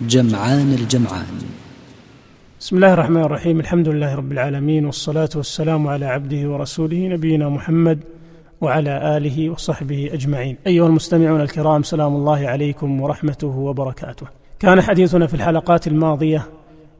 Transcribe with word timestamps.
جمعان 0.00 0.72
الجمعان. 0.72 1.26
بسم 2.60 2.76
الله 2.76 2.92
الرحمن 2.92 3.22
الرحيم. 3.22 3.60
الحمد 3.60 3.88
لله 3.88 4.14
رب 4.14 4.32
العالمين 4.32 4.86
والصلاة 4.86 5.28
والسلام 5.36 5.88
على 5.88 6.06
عبده 6.06 6.50
ورسوله 6.50 7.08
نبينا 7.08 7.48
محمد 7.48 7.98
وعلى 8.60 9.16
آله 9.16 9.50
وصحبه 9.50 10.10
أجمعين. 10.12 10.56
أيها 10.66 10.86
المستمعون 10.86 11.40
الكرام 11.40 11.82
سلام 11.82 12.16
الله 12.16 12.48
عليكم 12.48 13.00
ورحمته 13.00 13.46
وبركاته. 13.46 14.26
كان 14.58 14.80
حديثنا 14.80 15.26
في 15.26 15.34
الحلقات 15.34 15.86
الماضية 15.86 16.46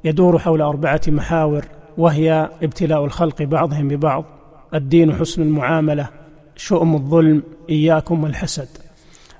يدور 0.04 0.38
حول 0.38 0.62
أربعة 0.62 1.00
محاور 1.08 1.64
وهي 1.98 2.50
ابتلاء 2.62 3.04
الخلق 3.04 3.42
بعضهم 3.42 3.88
ببعض 3.88 4.24
الدين 4.74 5.14
حسن 5.14 5.42
المعاملة 5.42 6.08
شؤم 6.56 6.94
الظلم 6.94 7.42
إياكم 7.70 8.24
والحسد. 8.24 8.68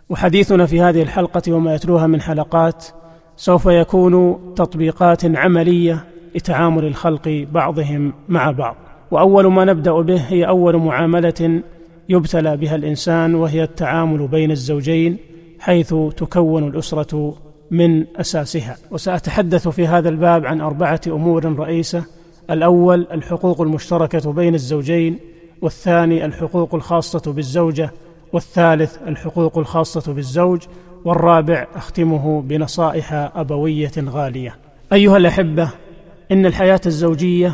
وحديثنا 0.09 0.66
في 0.66 0.80
هذه 0.80 1.02
الحلقة 1.02 1.52
وما 1.52 1.74
يتلوها 1.74 2.07
من 2.07 2.20
حلقات 2.20 2.86
سوف 3.37 3.66
يكون 3.66 4.38
تطبيقات 4.54 5.37
عملية 5.37 6.04
لتعامل 6.35 6.85
الخلق 6.85 7.46
بعضهم 7.52 8.13
مع 8.29 8.51
بعض. 8.51 8.76
وأول 9.10 9.46
ما 9.46 9.65
نبدأ 9.65 10.01
به 10.01 10.21
هي 10.21 10.49
أول 10.49 10.76
معاملة 10.76 11.63
يبتلى 12.09 12.57
بها 12.57 12.76
الإنسان 12.76 13.35
وهي 13.35 13.63
التعامل 13.63 14.29
بين 14.29 14.51
الزوجين 14.51 15.16
حيث 15.59 15.95
تكون 16.16 16.68
الأسرة 16.68 17.35
من 17.71 18.04
أساسها. 18.16 18.76
وسأتحدث 18.91 19.69
في 19.69 19.87
هذا 19.87 20.09
الباب 20.09 20.46
عن 20.46 20.60
أربعة 20.60 21.01
أمور 21.07 21.59
رئيسة. 21.59 22.04
الأول 22.51 23.07
الحقوق 23.13 23.60
المشتركة 23.60 24.32
بين 24.32 24.54
الزوجين. 24.54 25.19
والثاني 25.63 26.24
الحقوق 26.24 26.74
الخاصة 26.74 27.32
بالزوجة. 27.32 27.91
والثالث 28.32 28.98
الحقوق 29.07 29.59
الخاصة 29.59 30.13
بالزوج. 30.13 30.63
والرابع 31.05 31.66
أختمه 31.74 32.43
بنصائح 32.43 33.13
أبوية 33.13 33.93
غالية. 33.99 34.57
أيها 34.93 35.16
الأحبة 35.16 35.71
إن 36.33 36.47
الحياة 36.47 36.80
الزوجية 36.87 37.52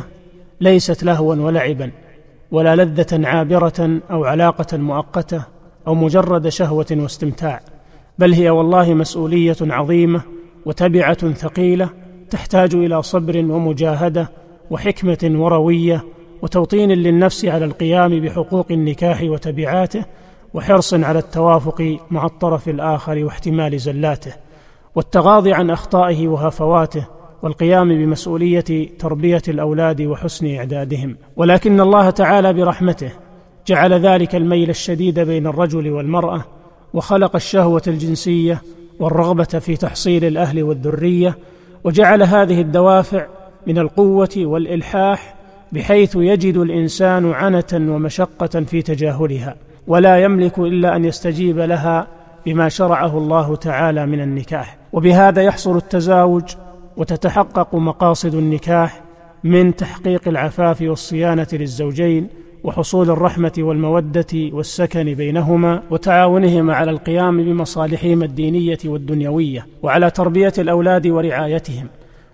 ليست 0.61 1.03
لهوا 1.03 1.35
ولعبا 1.35 1.91
ولا 2.51 2.75
لذة 2.75 3.27
عابرة 3.27 3.99
أو 4.11 4.25
علاقة 4.25 4.77
مؤقتة 4.77 5.43
أو 5.87 5.95
مجرد 5.95 6.47
شهوة 6.49 6.85
واستمتاع 6.91 7.61
بل 8.19 8.33
هي 8.33 8.49
والله 8.49 8.93
مسؤولية 8.93 9.55
عظيمة 9.61 10.21
وتبعة 10.65 11.31
ثقيلة 11.31 11.89
تحتاج 12.29 12.75
إلى 12.75 13.01
صبر 13.01 13.37
ومجاهدة 13.37 14.31
وحكمة 14.71 15.31
وروية 15.35 16.03
وتوطين 16.41 16.91
للنفس 16.91 17.45
على 17.45 17.65
القيام 17.65 18.19
بحقوق 18.19 18.67
النكاح 18.71 19.21
وتبعاته 19.21 20.05
وحرص 20.53 20.93
على 20.93 21.19
التوافق 21.19 21.97
مع 22.11 22.25
الطرف 22.25 22.69
الآخر 22.69 23.23
واحتمال 23.23 23.79
زلاته 23.79 24.33
والتغاضي 24.95 25.53
عن 25.53 25.69
أخطائه 25.69 26.27
وهفواته 26.27 27.07
والقيام 27.43 27.89
بمسؤولية 27.89 28.89
تربية 28.99 29.41
الأولاد 29.47 30.01
وحسن 30.01 30.55
إعدادهم. 30.55 31.17
ولكن 31.35 31.81
الله 31.81 32.09
تعالى 32.09 32.53
برحمته 32.53 33.11
جعل 33.67 33.93
ذلك 33.93 34.35
الميل 34.35 34.69
الشديد 34.69 35.19
بين 35.19 35.47
الرجل 35.47 35.89
والمرأة 35.89 36.45
وخلق 36.93 37.35
الشهوة 37.35 37.81
الجنسية 37.87 38.61
والرغبة 38.99 39.43
في 39.43 39.77
تحصيل 39.77 40.25
الأهل 40.25 40.63
والذرية 40.63 41.37
وجعل 41.83 42.23
هذه 42.23 42.61
الدوافع 42.61 43.27
من 43.67 43.77
القوة 43.77 44.29
والإلحاح 44.37 45.35
بحيث 45.71 46.15
يجد 46.15 46.57
الإنسان 46.57 47.31
عنة 47.31 47.93
ومشقة 47.93 48.61
في 48.61 48.81
تجاهلها. 48.81 49.55
ولا 49.91 50.23
يملك 50.23 50.59
إلا 50.59 50.95
أن 50.95 51.05
يستجيب 51.05 51.59
لها 51.59 52.07
بما 52.45 52.69
شرعه 52.69 53.17
الله 53.17 53.55
تعالى 53.55 54.05
من 54.05 54.21
النكاح. 54.21 54.77
وبهذا 54.93 55.41
يحصل 55.41 55.77
التزاوج 55.77 56.43
وتتحقق 56.97 57.75
مقاصد 57.75 58.35
النكاح 58.35 59.01
من 59.43 59.75
تحقيق 59.75 60.27
العفاف 60.27 60.81
والصيانة 60.81 61.47
للزوجين 61.53 62.27
وحصول 62.63 63.09
الرحمة 63.09 63.51
والمودة 63.57 64.25
والسكن 64.33 65.13
بينهما 65.13 65.83
وتعاونهما 65.89 66.75
على 66.75 66.91
القيام 66.91 67.43
بمصالحهما 67.43 68.25
الدينية 68.25 68.79
والدنيوية 68.85 69.65
وعلى 69.83 70.09
تربية 70.09 70.53
الأولاد 70.57 71.07
ورعايتهم. 71.07 71.87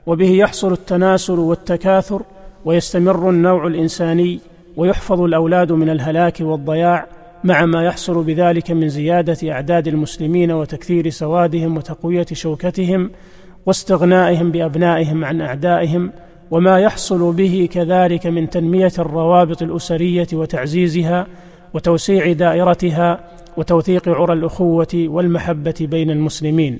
وبه 0.06 0.30
يحصل 0.30 0.72
التناسل 0.72 1.40
والتكاثر 1.40 2.22
ويستمر 2.66 3.30
النوع 3.30 3.68
الإنساني 3.68 4.40
ويحفظ 4.78 5.22
الأولاد 5.22 5.72
من 5.72 5.90
الهلاك 5.90 6.38
والضياع 6.42 7.17
مع 7.44 7.66
ما 7.66 7.84
يحصل 7.84 8.24
بذلك 8.24 8.72
من 8.72 8.90
زيادة 8.90 9.52
أعداد 9.52 9.88
المسلمين 9.88 10.52
وتكثير 10.52 11.10
سوادهم 11.10 11.78
وتقوية 11.78 12.26
شوكتهم 12.34 13.12
واستغنائهم 13.66 14.52
بأبنائهم 14.52 15.26
عن 15.26 15.42
أعدائهم 15.42 16.12
وما 16.52 16.80
يحصل 16.80 17.34
به 17.34 17.70
كذلك 17.72 18.28
من 18.28 18.50
تنمية 18.50 18.92
الروابط 19.00 19.62
الأسرية 19.62 20.28
وتعزيزها 20.34 21.28
وتوسيع 21.74 22.32
دائرتها 22.32 23.20
وتوثيق 23.58 24.10
عرى 24.10 24.34
الأخوة 24.34 24.88
والمحبة 24.96 25.76
بين 25.82 26.12
المسلمين 26.12 26.80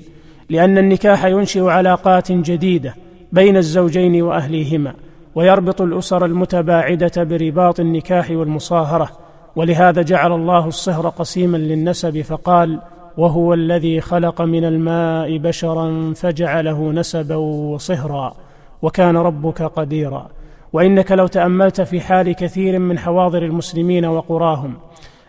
لأن 0.50 0.78
النكاح 0.78 1.24
ينشئ 1.24 1.64
علاقات 1.64 2.32
جديدة 2.32 2.94
بين 3.32 3.56
الزوجين 3.56 4.22
وأهليهما 4.22 4.94
ويربط 5.34 5.80
الأسر 5.80 6.24
المتباعدة 6.24 7.24
برباط 7.24 7.80
النكاح 7.80 8.30
والمصاهرة 8.30 9.27
ولهذا 9.58 10.02
جعل 10.02 10.32
الله 10.32 10.66
الصهر 10.66 11.08
قسيما 11.08 11.56
للنسب 11.56 12.20
فقال 12.20 12.80
وهو 13.16 13.54
الذي 13.54 14.00
خلق 14.00 14.42
من 14.42 14.64
الماء 14.64 15.38
بشرا 15.38 16.12
فجعله 16.16 16.92
نسبا 16.92 17.34
وصهرا 17.36 18.34
وكان 18.82 19.16
ربك 19.16 19.62
قديرا. 19.62 20.28
وإنك 20.72 21.12
لو 21.12 21.26
تأملت 21.26 21.80
في 21.80 22.00
حال 22.00 22.32
كثير 22.32 22.78
من 22.78 22.98
حواضر 22.98 23.42
المسلمين 23.42 24.04
وقراهم 24.04 24.74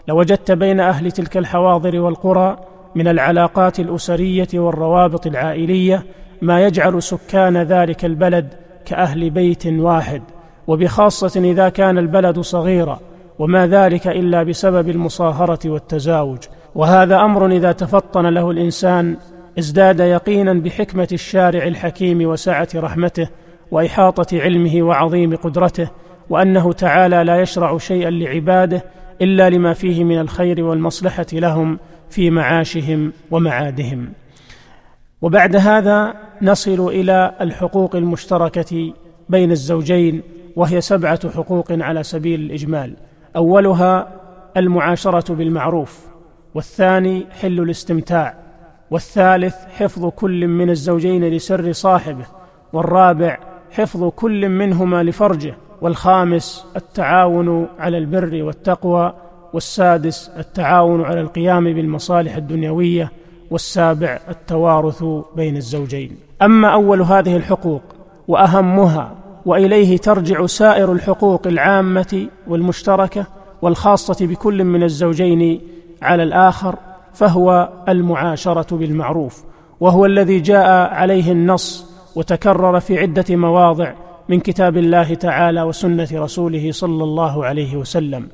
لوجدت 0.07 0.51
بين 0.51 0.79
أهل 0.79 1.11
تلك 1.11 1.37
الحواضر 1.37 1.99
والقرى 1.99 2.57
من 2.95 3.07
العلاقات 3.07 3.79
الأسرية 3.79 4.47
والروابط 4.53 5.27
العائلية 5.27 6.03
ما 6.41 6.65
يجعل 6.65 7.03
سكان 7.03 7.57
ذلك 7.57 8.05
البلد 8.05 8.53
كأهل 8.85 9.29
بيت 9.29 9.67
واحد. 9.67 10.21
وبخاصة 10.67 11.41
إذا 11.41 11.69
كان 11.69 11.97
البلد 11.97 12.39
صغيرا 12.39 12.99
وما 13.39 13.67
ذلك 13.67 14.07
إلا 14.07 14.43
بسبب 14.43 14.89
المصاهرة 14.89 15.59
والتزاوج. 15.65 16.39
وهذا 16.75 17.15
أمر 17.15 17.51
إذا 17.51 17.71
تفطن 17.71 18.25
له 18.25 18.51
الإنسان 18.51 19.17
ازداد 19.59 19.99
يقينا 19.99 20.53
بحكمة 20.53 21.07
الشارع 21.11 21.63
الحكيم 21.63 22.21
وسعة 22.21 22.67
رحمته 22.75 23.29
وإحاطة 23.71 24.41
علمه 24.41 24.81
وعظيم 24.81 25.35
قدرته 25.35 25.89
وأنه 26.29 26.73
تعالى 26.73 27.23
لا 27.23 27.41
يشرع 27.41 27.77
شيئا 27.77 28.09
لعباده 28.09 28.83
إلا 29.21 29.49
لما 29.49 29.73
فيه 29.73 30.03
من 30.03 30.19
الخير 30.19 30.63
والمصلحة 30.63 31.25
لهم 31.33 31.79
في 32.09 32.29
معاشهم 32.29 33.13
ومعادهم. 33.31 34.09
وبعد 35.21 35.55
هذا 35.55 36.13
نصل 36.41 36.87
إلى 36.87 37.35
الحقوق 37.41 37.95
المشتركة 37.95 38.93
بين 39.29 39.51
الزوجين 39.51 40.21
وهي 40.55 40.81
سبعة 40.81 41.29
حقوق 41.29 41.71
على 41.71 42.03
سبيل 42.03 42.39
الإجمال. 42.39 42.95
أولها 43.35 44.07
المعاشرة 44.57 45.33
بالمعروف 45.33 46.07
والثاني 46.55 47.25
حل 47.41 47.59
الاستمتاع 47.59 48.35
والثالث 48.91 49.55
حفظ 49.77 50.05
كل 50.05 50.47
من 50.47 50.69
الزوجين 50.69 51.23
لسر 51.23 51.71
صاحبه 51.71 52.25
والرابع 52.73 53.37
حفظ 53.71 54.03
كل 54.03 54.49
منهما 54.49 55.03
لفرجه 55.03 55.53
والخامس 55.81 56.65
التعاون 56.75 57.67
على 57.79 57.97
البر 57.97 58.43
والتقوى 58.43 59.13
والسادس 59.53 60.31
التعاون 60.37 61.03
على 61.03 61.21
القيام 61.21 61.63
بالمصالح 61.63 62.35
الدنيوية 62.35 63.11
والسابع 63.51 64.19
التوارث 64.29 65.03
بين 65.35 65.57
الزوجين. 65.57 66.17
أما 66.41 66.73
أول 66.73 67.01
هذه 67.01 67.35
الحقوق 67.35 67.81
وأهمها 68.27 69.15
وإليه 69.49 69.97
ترجع 69.97 70.45
سائر 70.45 70.91
الحقوق 70.91 71.47
العامة 71.47 72.27
والمشتركة 72.47 73.25
والخاصة 73.61 74.27
بكل 74.27 74.63
من 74.63 74.83
الزوجين 74.83 75.61
على 76.01 76.23
الآخر 76.23 76.75
فهو 77.13 77.69
المعاشرة 77.89 78.75
بالمعروف 78.77 79.43
وهو 79.79 80.05
الذي 80.05 80.39
جاء 80.39 80.93
عليه 80.93 81.31
النص 81.31 81.85
وتكرر 82.15 82.79
في 82.79 82.99
عدة 82.99 83.35
مواضع 83.35 83.93
من 84.29 84.39
كتاب 84.39 84.77
الله 84.77 85.13
تعالى 85.13 85.63
وسنة 85.63 86.07
رسوله 86.13 86.71
صلى 86.71 87.03
الله 87.03 87.45
عليه 87.45 87.77
وسلم. 87.77 88.29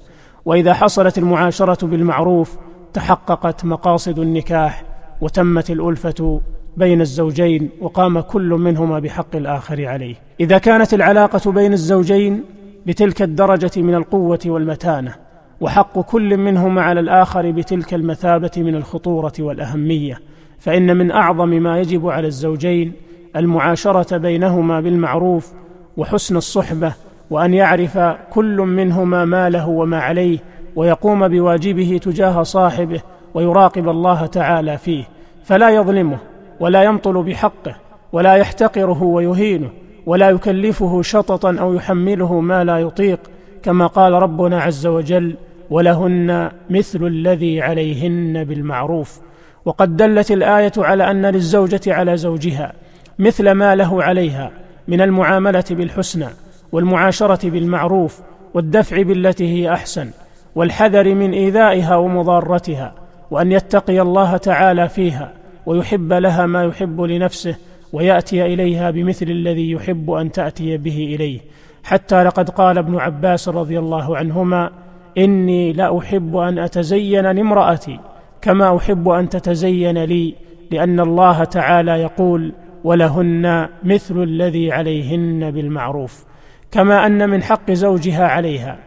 وإذا 0.45 0.73
حصلت 0.73 1.17
المعاشرة 1.17 1.87
بالمعروف 1.87 2.57
تحققت 2.93 3.65
مقاصد 3.65 4.19
النكاح 4.19 4.83
وتمت 5.21 5.71
الألفة 5.71 6.41
بين 6.77 7.01
الزوجين 7.01 7.69
وقام 7.81 8.19
كل 8.19 8.49
منهما 8.49 8.99
بحق 8.99 9.35
الآخر 9.35 9.85
عليه. 9.85 10.15
إذا 10.39 10.57
كانت 10.57 10.93
العلاقة 10.93 11.51
بين 11.51 11.73
الزوجين 11.73 12.43
بتلك 12.85 13.21
الدرجة 13.21 13.71
من 13.81 13.95
القوة 13.95 14.39
والمتانة 14.45 15.15
وحق 15.61 15.99
كل 15.99 16.37
منهما 16.37 16.81
على 16.81 16.99
الآخر 16.99 17.51
بتلك 17.51 17.93
المثابة 17.93 18.51
من 18.57 18.75
الخطورة 18.75 19.33
والأهمية 19.39 20.19
فإن 20.59 20.97
من 20.97 21.11
أعظم 21.11 21.49
ما 21.49 21.79
يجب 21.79 22.07
على 22.07 22.27
الزوجين 22.27 22.91
المعاشرة 23.35 24.17
بينهما 24.17 24.81
بالمعروف 24.81 25.53
وحسن 25.97 26.37
الصحبة 26.37 26.93
وأن 27.29 27.53
يعرف 27.53 27.97
كل 28.29 28.57
منهما 28.57 29.25
ما 29.25 29.49
له 29.49 29.67
وما 29.69 29.99
عليه 29.99 30.39
ويقوم 30.75 31.27
بواجبه 31.27 31.99
تجاه 32.03 32.43
صاحبه 32.43 33.01
ويراقب 33.33 33.89
الله 33.89 34.25
تعالى 34.25 34.77
فيه 34.77 35.03
فلا 35.43 35.69
يظلمه. 35.69 36.17
ولا 36.59 36.83
يمطل 36.83 37.23
بحقه 37.23 37.75
ولا 38.13 38.33
يحتقره 38.35 39.03
ويهينه 39.03 39.69
ولا 40.05 40.29
يكلفه 40.29 41.01
شططا 41.01 41.55
أو 41.59 41.73
يحمله 41.73 42.39
ما 42.39 42.63
لا 42.63 42.79
يطيق 42.79 43.19
كما 43.63 43.87
قال 43.87 44.13
ربنا 44.13 44.61
عز 44.61 44.87
وجل 44.87 45.35
ولهن 45.69 46.51
مثل 46.69 47.07
الذي 47.07 47.61
عليهن 47.61 48.43
بالمعروف 48.43 49.19
وقد 49.65 49.97
دلت 49.97 50.31
الآية 50.31 50.71
على 50.77 51.11
أن 51.11 51.25
للزوجة 51.25 51.81
على 51.87 52.17
زوجها 52.17 52.73
مثل 53.19 53.51
ما 53.51 53.75
له 53.75 54.03
عليها 54.03 54.51
من 54.87 55.01
المعاملة 55.01 55.63
بالحسنى 55.71 56.27
والمعاشرة 56.71 57.49
بالمعروف 57.49 58.19
والدفع 58.53 59.01
بالتي 59.01 59.47
هي 59.47 59.73
أحسن 59.73 60.09
والحذر 60.55 61.15
من 61.15 61.33
إيذائها 61.33 61.95
ومضارتها 61.95 62.93
وأن 63.31 63.51
يتقي 63.51 64.01
الله 64.01 64.37
تعالى 64.37 64.89
فيها. 64.89 65.31
ويحب 65.65 66.13
لها 66.13 66.45
ما 66.45 66.63
يحب 66.63 67.01
لنفسه 67.01 67.55
ويأتي 67.93 68.45
إليها 68.45 68.91
بمثل 68.91 69.25
الذي 69.25 69.71
يحب 69.71 70.11
أن 70.11 70.31
تأتي 70.31 70.77
به 70.77 71.15
إليه. 71.15 71.39
حتى 71.83 72.23
لقد 72.23 72.49
قال 72.49 72.77
ابن 72.77 72.95
عباس 72.95 73.49
رضي 73.49 73.79
الله 73.79 74.17
عنهما 74.17 74.71
إني 75.17 75.73
لأحب 75.73 76.37
أن 76.37 76.59
أتزين 76.59 77.31
لامرأتي 77.31 77.99
كما 78.41 78.77
أحب 78.77 79.09
أن 79.09 79.29
تتزين 79.29 80.03
لي 80.03 80.35
لأن 80.71 80.99
الله 80.99 81.43
تعالى 81.43 81.91
يقول 81.91 82.53
ولهن 82.83 83.69
مثل 83.83 84.23
الذي 84.23 84.71
عليهن 84.71 85.51
بالمعروف. 85.51 86.25
كما 86.71 87.05
أن 87.05 87.29
من 87.29 87.43
حق 87.43 87.71
زوجها 87.71 88.27
عليها 88.27 88.77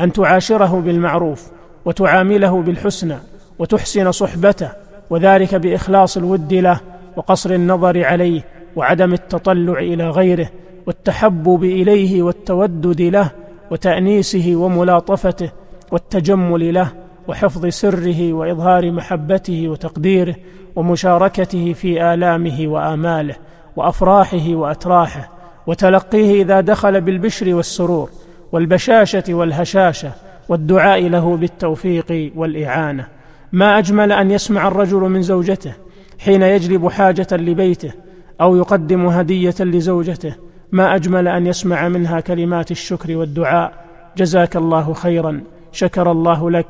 أن 0.00 0.12
تعاشره 0.12 0.80
بالمعروف 0.80 1.50
وتعامله 1.84 2.62
بالحسنى 2.62 3.16
وتحسن 3.58 4.12
صحبته 4.12 4.70
وذلك 5.10 5.54
بإخلاص 5.54 6.16
الود 6.16 6.54
له 6.54 6.80
وقصر 7.16 7.50
النظر 7.50 8.04
عليه 8.04 8.44
وعدم 8.76 9.12
التطلع 9.12 9.78
إلى 9.78 10.10
غيره 10.10 10.50
والتحبب 10.86 11.64
اليه 11.64 12.22
والتودد 12.22 13.02
له 13.02 13.30
وتأنيسه 13.70 14.52
وملاطفته 14.56 15.50
والتجمل 15.92 16.74
له 16.74 16.92
وحفظ 17.28 17.66
سره 17.66 18.32
وإظهار 18.32 18.92
محبته 18.92 19.68
وتقديره 19.68 20.34
ومشاركته 20.76 21.72
في 21.72 22.14
آلامه 22.14 22.68
وآماله 22.68 23.36
وأفراحه 23.76 24.48
وأتراحه 24.48 25.30
وتلقيه 25.66 26.42
إذا 26.42 26.60
دخل 26.60 27.00
بالبشر 27.00 27.54
والسرور 27.54 28.10
والبشاشة 28.52 29.24
والهشاشة 29.28 30.12
والدعاء 30.48 31.08
له 31.08 31.36
بالتوفيق 31.36 32.32
والإعانة 32.36 33.17
ما 33.52 33.78
أجمل 33.78 34.12
أن 34.12 34.30
يسمع 34.30 34.68
الرجل 34.68 35.00
من 35.00 35.22
زوجته 35.22 35.72
حين 36.18 36.42
يجلب 36.42 36.88
حاجة 36.88 37.26
لبيته 37.32 37.92
أو 38.40 38.56
يقدم 38.56 39.06
هدية 39.06 39.54
لزوجته. 39.60 40.34
ما 40.72 40.94
أجمل 40.94 41.28
أن 41.28 41.46
يسمع 41.46 41.88
منها 41.88 42.20
كلمات 42.20 42.70
الشكر 42.70 43.16
والدعاء. 43.16 43.84
جزاك 44.16 44.56
الله 44.56 44.92
خيرا. 44.92 45.40
شكر 45.72 46.10
الله 46.10 46.50
لك. 46.50 46.66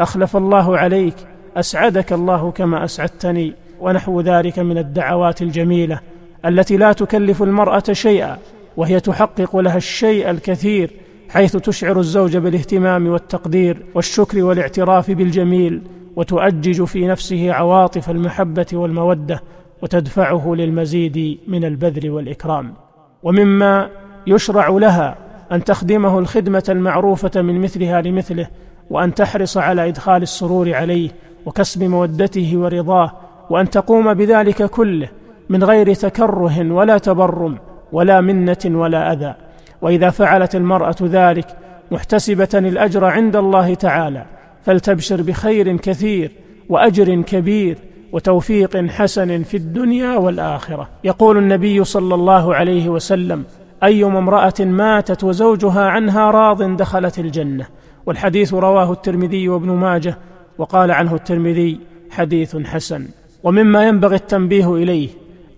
أخلف 0.00 0.36
الله 0.36 0.78
عليك. 0.78 1.14
أسعدك 1.56 2.12
الله 2.12 2.50
كما 2.50 2.84
أسعدتني. 2.84 3.52
ونحو 3.80 4.20
ذلك 4.20 4.58
من 4.58 4.78
الدعوات 4.78 5.42
الجميلة 5.42 6.00
التي 6.46 6.76
لا 6.76 6.92
تكلف 6.92 7.42
المرأة 7.42 7.82
شيئا 7.92 8.38
وهي 8.76 9.00
تحقق 9.00 9.56
لها 9.56 9.76
الشيء 9.76 10.30
الكثير 10.30 10.90
حيث 11.28 11.56
تشعر 11.56 11.98
الزوج 11.98 12.36
بالاهتمام 12.36 13.06
والتقدير 13.06 13.82
والشكر 13.94 14.42
والاعتراف 14.42 15.10
بالجميل. 15.10 15.82
وتؤجج 16.16 16.84
في 16.84 17.06
نفسه 17.06 17.52
عواطف 17.52 18.10
المحبة 18.10 18.66
والمودة 18.72 19.42
وتدفعه 19.82 20.54
للمزيد 20.54 21.38
من 21.48 21.64
البذل 21.64 22.10
والإكرام. 22.10 22.74
ومما 23.22 23.88
يشرع 24.26 24.68
لها 24.68 25.16
أن 25.52 25.64
تخدمه 25.64 26.18
الخدمة 26.18 26.64
المعروفة 26.68 27.42
من 27.42 27.60
مثلها 27.60 28.00
لمثله 28.00 28.48
وأن 28.90 29.14
تحرص 29.14 29.56
على 29.56 29.88
إدخال 29.88 30.22
السرور 30.22 30.74
عليه 30.74 31.10
وكسب 31.46 31.82
مودته 31.82 32.52
ورضاه 32.54 33.12
وأن 33.50 33.70
تقوم 33.70 34.14
بذلك 34.14 34.62
كله 34.62 35.08
من 35.48 35.64
غير 35.64 35.94
تكره 35.94 36.72
ولا 36.72 36.98
تبرم 36.98 37.58
ولا 37.92 38.20
منة 38.20 38.58
ولا 38.66 39.12
أذى. 39.12 39.34
وإذا 39.82 40.10
فعلت 40.10 40.54
المرأة 40.54 40.96
ذلك 41.02 41.46
محتسبة 41.90 42.48
الأجر 42.54 43.04
عند 43.04 43.36
الله 43.36 43.74
تعالى 43.74 44.26
فلتبشر 44.64 45.22
بخير 45.22 45.76
كثير 45.76 46.30
وأجر 46.68 47.22
كبير 47.22 47.78
وتوفيق 48.12 48.76
حسن 48.76 49.42
في 49.42 49.56
الدنيا 49.56 50.16
والآخرة. 50.16 50.88
يقول 51.04 51.38
النبي 51.38 51.84
صلى 51.84 52.14
الله 52.14 52.54
عليه 52.54 52.88
وسلم 52.88 53.44
أيما 53.82 54.18
امرأة 54.18 54.54
ماتت 54.60 55.24
وزوجها 55.24 55.82
عنها 55.82 56.30
راض 56.30 56.76
دخلت 56.76 57.18
الجنة. 57.18 57.66
والحديث 58.06 58.54
رواه 58.54 58.92
الترمذي 58.92 59.48
وابن 59.48 59.70
ماجه 59.70 60.18
وقال 60.58 60.90
عنه 60.90 61.14
الترمذي 61.14 61.80
حديث 62.10 62.56
حسن. 62.56 63.08
ومما 63.42 63.88
ينبغي 63.88 64.16
التنبيه 64.16 64.74
إليه 64.74 65.08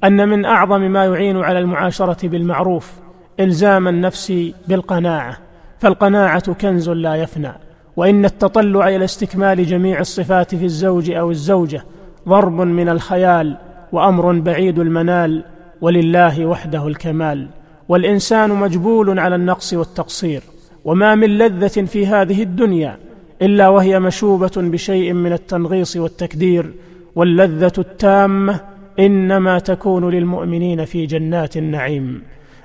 أن 0.05 0.29
من 0.29 0.45
أعظم 0.45 0.81
ما 0.81 1.05
يعين 1.05 1.37
على 1.37 1.59
المعاشرة 1.59 2.29
بالمعروف 2.29 2.93
إلزام 3.41 3.89
النفس 3.89 4.33
بالقناعة 4.69 5.39
فالقناعة 5.79 6.53
كنز 6.53 6.91
لا 6.91 7.15
يفنى. 7.15 7.53
وإن 7.97 8.25
التطلع 8.25 8.89
إلى 8.89 9.05
استكمال 9.05 9.67
جميع 9.67 10.01
الصفات 10.01 10.55
في 10.55 10.65
الزوج 10.65 11.11
أو 11.11 11.31
الزوجة 11.31 11.85
ضرب 12.29 12.61
من 12.61 12.89
الخيال 12.89 13.57
وأمر 13.93 14.33
بعيد 14.33 14.79
المنال 14.79 15.45
ولله 15.81 16.47
وحده 16.47 16.89
الكمال. 16.89 17.49
والإنسان 17.89 18.51
مجبول 18.51 19.19
على 19.19 19.35
النقص 19.35 19.75
والتقصير 19.75 20.43
وما 20.85 21.15
من 21.15 21.39
لذة 21.39 21.85
في 21.85 22.07
هذه 22.07 22.43
الدنيا 22.43 22.99
إلا 23.43 23.69
وهي 23.69 24.01
مشوبة 24.01 24.53
بشيء 24.57 25.13
من 25.13 25.33
التنغيص 25.33 25.97
والتكدير. 25.97 26.71
واللذة 27.17 27.73
التامة 27.79 28.61
إنما 28.99 29.59
تكون 29.59 30.11
للمؤمنين 30.11 30.85
في 30.85 31.07
جنات 31.07 31.57
النعيم. 31.57 32.23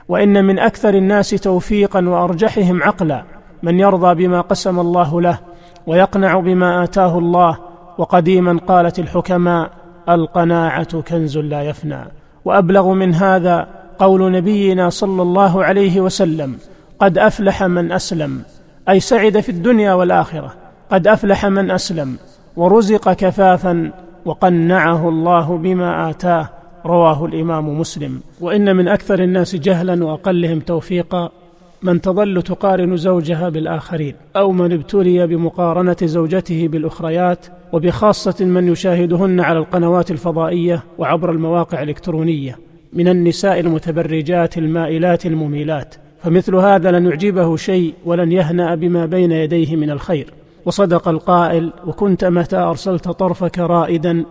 وإن 0.08 0.46
من 0.46 0.60
أكثر 0.60 0.94
الناس 0.94 1.30
توفيقا 1.30 2.10
وأرجحهم 2.10 2.84
عقلا 2.84 3.24
من 3.64 3.80
يرضى 3.80 4.28
بما 4.28 4.42
قسم 4.42 4.80
الله 4.80 5.22
له 5.22 5.40
ويقنع 5.88 6.40
بما 6.40 6.84
آتاه 6.84 7.18
الله 7.18 7.58
وقديما 7.98 8.60
قالت 8.68 9.00
الحكماء 9.00 9.70
القناعة 10.10 11.02
كنز 11.02 11.38
لا 11.38 11.62
يفنى 11.62 12.06
وأبلغ 12.46 12.94
من 12.94 13.16
هذا 13.16 13.68
قول 14.00 14.32
نبينا 14.32 14.90
صلى 14.90 15.22
الله 15.22 15.64
عليه 15.64 16.02
وسلم 16.02 16.58
قد 17.00 17.18
أفلح 17.18 17.64
من 17.64 17.92
أسلم 17.92 18.42
أي 18.90 19.00
سعد 19.00 19.40
في 19.40 19.50
الدنيا 19.50 19.94
والآخرة 19.94 20.54
قد 20.92 21.08
أفلح 21.08 21.46
من 21.46 21.72
أسلم 21.72 22.18
ورزق 22.58 23.14
كفافا 23.14 23.92
وقنعه 24.26 25.10
الله 25.10 25.58
بما 25.58 26.10
آتاه 26.10 26.50
رواه 26.86 27.26
الإمام 27.26 27.80
مسلم 27.80 28.22
وإن 28.42 28.76
من 28.76 28.88
أكثر 28.88 29.20
الناس 29.20 29.56
جهلا 29.56 30.06
وأقلهم 30.06 30.60
توفيقا 30.60 31.30
من 31.84 32.02
تظل 32.02 32.42
تقارن 32.42 32.98
زوجها 32.98 33.50
بالآخرين 33.50 34.16
أو 34.36 34.52
من 34.52 34.72
ابتلي 34.74 35.28
بمقارنة 35.28 35.98
زوجته 36.04 36.68
بالأخريات 36.68 37.46
وبخاصة 37.74 38.46
من 38.46 38.68
يشاهدهن 38.68 39.40
على 39.40 39.60
القنوات 39.60 40.12
الفضائية 40.12 40.84
وعبر 40.98 41.32
المواقع 41.32 41.84
الإلكترونية 41.84 42.60
من 42.94 43.08
النساء 43.08 43.60
المتبرجات 43.60 44.58
المائلات 44.58 45.26
المميلات. 45.26 45.96
فمثل 46.24 46.56
هذا 46.56 46.92
لن 46.92 47.06
يعجبه 47.06 47.56
شيء 47.56 47.94
ولن 48.06 48.32
يهنأ 48.32 48.76
بما 48.76 49.06
بين 49.06 49.32
يديه 49.32 49.76
من 49.76 49.90
الخير. 49.90 50.34
وصدق 50.66 51.08
القائل 51.08 51.74
وكنت 51.88 52.26
متى 52.26 52.58
أرسلت 52.58 53.10
طرفك 53.10 53.60
رائدا 53.60 54.26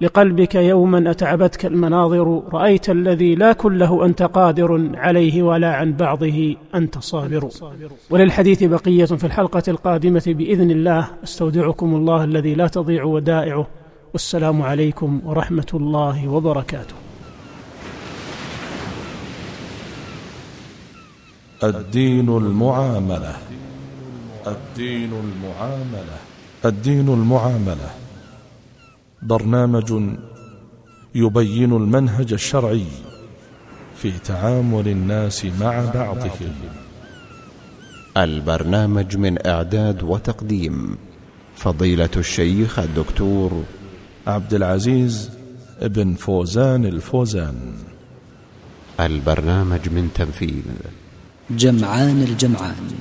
لقلبك 0.00 0.54
يوما 0.54 1.10
أتعبتك 1.10 1.66
المناظر 1.66 2.42
رأيت 2.52 2.90
الذي 2.90 3.34
لا 3.34 3.52
كله 3.52 4.04
أنت 4.06 4.22
قادر 4.22 4.90
عليه 4.94 5.42
ولا 5.42 5.74
عن 5.74 5.92
بعضه 5.92 6.56
أنت 6.74 6.98
صابر. 6.98 7.48
وللحديث 8.10 8.64
بقية 8.64 9.04
في 9.04 9.24
الحلقة 9.24 9.62
القادمة 9.68 10.22
بإذن 10.26 10.70
الله 10.70 11.08
أستودعكم 11.24 11.94
الله 11.94 12.24
الذي 12.24 12.54
لا 12.54 12.66
تضيع 12.66 13.04
ودائعه. 13.04 13.66
والسلام 14.12 14.62
عليكم 14.62 15.20
ورحمة 15.24 15.66
الله 15.74 16.28
وبركاته. 16.28 16.94
الدين 21.64 22.28
المعاملة. 22.36 23.36
الدين 24.46 25.12
المعاملة. 25.12 26.18
الدين 26.64 27.08
المعاملة. 27.08 28.03
برنامج 29.24 29.92
يبين 31.14 31.72
المنهج 31.72 32.32
الشرعي 32.32 32.86
في 33.96 34.12
تعامل 34.24 34.88
الناس 34.88 35.44
مع 35.44 35.90
بعضهم. 35.94 36.52
البرنامج 38.16 39.16
من 39.16 39.46
إعداد 39.46 40.02
وتقديم 40.02 40.96
فضيلة 41.56 42.10
الشيخ 42.16 42.78
الدكتور 42.78 43.62
عبد 44.26 44.54
العزيز 44.54 45.30
بن 45.82 46.14
فوزان 46.14 46.84
الفوزان. 46.84 47.72
البرنامج 49.00 49.88
من 49.88 50.08
تنفيذ 50.14 50.64
جمعان 51.50 52.22
الجمعان. 52.22 52.94